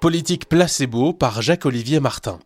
Politique 0.00 0.48
placebo 0.48 1.12
par 1.12 1.40
Jacques-Olivier 1.40 2.00
Martin. 2.00 2.38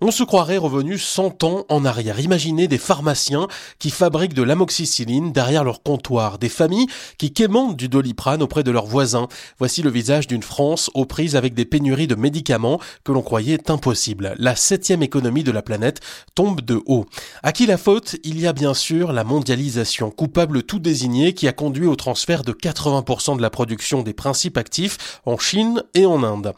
On 0.00 0.10
se 0.10 0.22
croirait 0.22 0.56
revenu 0.56 0.98
100 0.98 1.44
ans 1.44 1.64
en 1.68 1.84
arrière. 1.84 2.18
Imaginez 2.18 2.66
des 2.66 2.78
pharmaciens 2.78 3.46
qui 3.78 3.90
fabriquent 3.90 4.34
de 4.34 4.42
l'amoxicilline 4.42 5.30
derrière 5.32 5.64
leur 5.64 5.82
comptoir, 5.82 6.38
des 6.38 6.48
familles 6.48 6.86
qui 7.18 7.32
quémandent 7.32 7.76
du 7.76 7.88
doliprane 7.88 8.42
auprès 8.42 8.62
de 8.62 8.70
leurs 8.70 8.86
voisins. 8.86 9.28
Voici 9.58 9.82
le 9.82 9.90
visage 9.90 10.26
d'une 10.26 10.42
France 10.42 10.90
aux 10.94 11.04
prises 11.04 11.36
avec 11.36 11.54
des 11.54 11.64
pénuries 11.64 12.06
de 12.06 12.14
médicaments 12.14 12.80
que 13.04 13.12
l'on 13.12 13.22
croyait 13.22 13.70
impossibles. 13.70 14.34
La 14.38 14.56
septième 14.56 15.02
économie 15.02 15.44
de 15.44 15.52
la 15.52 15.62
planète 15.62 16.00
tombe 16.34 16.62
de 16.62 16.80
haut. 16.86 17.06
À 17.42 17.52
qui 17.52 17.66
la 17.66 17.78
faute? 17.78 18.16
Il 18.24 18.40
y 18.40 18.46
a 18.46 18.52
bien 18.52 18.74
sûr 18.74 19.12
la 19.12 19.24
mondialisation, 19.24 20.10
coupable 20.10 20.62
tout 20.62 20.78
désigné 20.78 21.34
qui 21.34 21.48
a 21.48 21.52
conduit 21.52 21.86
au 21.86 21.96
transfert 21.96 22.42
de 22.42 22.52
80% 22.52 23.36
de 23.36 23.42
la 23.42 23.50
production 23.50 24.02
des 24.02 24.14
principes 24.14 24.56
actifs 24.56 25.20
en 25.26 25.38
Chine 25.38 25.82
et 25.94 26.06
en 26.06 26.22
Inde. 26.22 26.54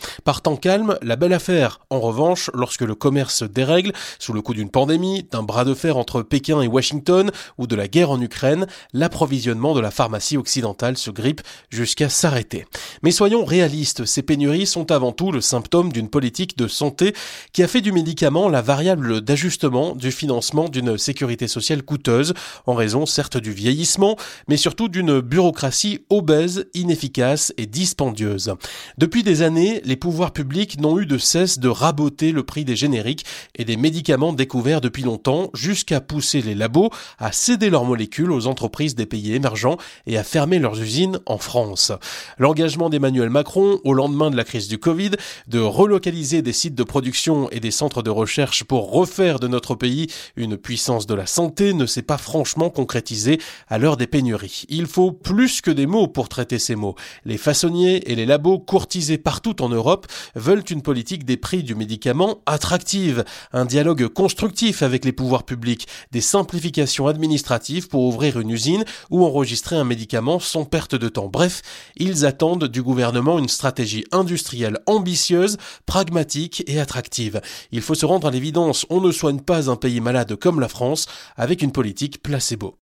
Calme, 0.55 0.97
la 1.03 1.17
belle 1.17 1.33
affaire. 1.33 1.81
En 1.91 1.99
revanche, 1.99 2.49
lorsque 2.55 2.83
le 2.83 2.95
commerce 2.95 3.43
dérègle, 3.43 3.93
sous 4.21 4.33
le 4.33 4.41
coup 4.41 4.55
d'une 4.55 4.71
pandémie, 4.71 5.27
d'un 5.33 5.43
bras 5.43 5.65
de 5.65 5.75
fer 5.75 5.97
entre 5.97 6.23
Pékin 6.23 6.61
et 6.61 6.69
Washington 6.69 7.33
ou 7.59 7.67
de 7.67 7.75
la 7.75 7.89
guerre 7.89 8.13
en 8.13 8.21
Ukraine, 8.21 8.69
l'approvisionnement 8.93 9.75
de 9.75 9.81
la 9.81 9.91
pharmacie 9.91 10.37
occidentale 10.37 10.97
se 10.97 11.11
grippe 11.11 11.41
jusqu'à 11.71 12.09
s'arrêter. 12.09 12.67
Mais 13.03 13.11
soyons 13.11 13.45
réalistes, 13.45 14.05
ces 14.05 14.23
pénuries 14.23 14.67
sont 14.67 14.93
avant 14.93 15.11
tout 15.11 15.33
le 15.33 15.41
symptôme 15.41 15.91
d'une 15.91 16.09
politique 16.09 16.57
de 16.57 16.69
santé 16.69 17.15
qui 17.53 17.65
a 17.65 17.69
fait 17.69 17.81
du 17.81 17.91
médicament 17.91 18.49
la 18.49 18.63
variable 18.63 19.23
d'ajustement 19.23 19.97
du 19.97 20.13
financement 20.13 20.69
d'une 20.69 20.99
sécurité 20.99 21.49
sociale 21.49 21.83
coûteuse, 21.83 22.35
en 22.67 22.75
raison 22.75 23.07
certes 23.07 23.39
du 23.39 23.51
vieillissement, 23.51 24.17
mais 24.47 24.57
surtout 24.57 24.89
d'une 24.89 25.21
bureaucratie 25.21 26.05
obèse, 26.11 26.67
inefficace 26.75 27.55
et 27.57 27.67
dispendieuse. 27.67 28.55
Depuis 28.99 29.23
des 29.23 29.41
années, 29.41 29.81
les 29.85 29.97
pouvoirs 29.97 30.26
publics 30.33 30.81
n'ont 30.81 30.99
eu 30.99 31.07
de 31.07 31.19
cesse 31.19 31.59
de 31.59 31.69
raboter 31.69 32.33
le 32.33 32.43
prix 32.43 32.65
des 32.65 32.77
génériques 32.77 33.25
et 33.55 33.65
des 33.65 33.77
médicaments 33.77 34.33
découverts 34.33 34.81
depuis 34.81 35.03
longtemps 35.03 35.51
jusqu'à 35.55 36.01
pousser 36.01 36.43
les 36.43 36.55
labos 36.55 36.91
à 37.19 37.33
céder 37.33 37.71
leurs 37.71 37.85
molécules 37.85 38.31
aux 38.31 38.47
entreprises 38.47 38.95
des 38.95 39.07
pays 39.07 39.35
émergents 39.35 39.77
et 40.07 40.19
à 40.19 40.25
fermer 40.25 40.59
leurs 40.59 40.81
usines 40.81 41.21
en 41.27 41.39
France. 41.39 41.93
L'engagement 42.39 42.91
d'Emmanuel 42.91 43.31
Macron 43.31 43.81
au 43.85 43.95
lendemain 43.95 44.31
de 44.31 44.37
la 44.37 44.45
crise 44.45 44.69
du 44.69 44.79
Covid 44.79 45.13
de 45.47 45.61
relocaliser 45.61 46.43
des 46.43 46.53
sites 46.53 46.75
de 46.75 46.85
production 46.85 47.51
et 47.51 47.61
des 47.61 47.71
centres 47.71 48.03
de 48.03 48.11
recherche 48.11 48.65
pour 48.65 48.91
refaire 48.91 49.39
de 49.39 49.49
notre 49.49 49.75
pays 49.75 50.09
une 50.37 50.57
puissance 50.57 51.07
de 51.07 51.15
la 51.15 51.27
santé 51.27 51.75
ne 51.75 51.87
s'est 51.87 52.03
pas 52.03 52.19
franchement 52.19 52.71
concrétisé 52.71 53.41
à 53.69 53.79
l'heure 53.79 53.97
des 53.97 54.07
pénuries. 54.07 54.65
Il 54.69 54.87
faut 54.87 55.13
plus 55.13 55.61
que 55.61 55.71
des 55.71 55.87
mots 55.87 56.09
pour 56.09 56.29
traiter 56.29 56.59
ces 56.59 56.75
mots. 56.75 56.95
Les 57.25 57.39
façonniers 57.39 58.11
et 58.11 58.15
les 58.15 58.27
labos 58.27 58.59
courtisés 58.59 59.19
partout 59.19 59.63
en 59.63 59.69
Europe 59.69 60.07
veulent 60.35 60.65
une 60.71 60.83
politique 60.83 61.25
des 61.25 61.37
prix 61.37 61.63
du 61.63 61.75
médicament 61.75 62.43
attractive, 62.47 63.25
un 63.53 63.65
dialogue 63.65 64.09
constructif 64.09 64.83
avec 64.83 65.05
les 65.05 65.13
pouvoirs 65.13 65.45
publics, 65.45 65.87
des 66.13 66.21
simplifications 66.21 67.07
administratives 67.07 67.89
pour 67.89 68.03
ouvrir 68.03 68.39
une 68.41 68.51
usine 68.51 68.85
ou 69.11 69.25
enregistrer 69.25 69.77
un 69.77 69.85
médicament 69.85 70.41
sans 70.41 70.65
perte 70.65 70.95
de 70.95 71.09
temps. 71.09 71.29
Bref, 71.29 71.63
ils 71.97 72.27
attendent 72.27 72.65
du 72.65 72.83
gouvernement 72.83 73.39
une 73.39 73.49
stratégie 73.49 74.05
industrielle 74.13 74.79
ambitieuse, 74.87 75.57
pragmatique 75.87 76.65
et 76.67 76.81
attractive. 76.81 77.41
Il 77.73 77.81
faut 77.81 77.95
se 77.95 78.07
rendre 78.07 78.29
à 78.29 78.31
l'évidence, 78.31 78.87
on 78.91 79.01
ne 79.01 79.13
soigne 79.13 79.41
pas 79.41 79.71
un 79.71 79.77
pays 79.77 80.01
malade 80.01 80.37
comme 80.37 80.61
la 80.61 80.69
France 80.69 81.07
avec 81.37 81.63
une 81.63 81.73
politique 81.73 82.23
placebo. 82.23 82.79